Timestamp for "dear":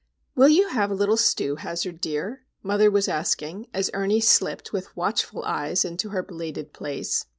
2.01-2.43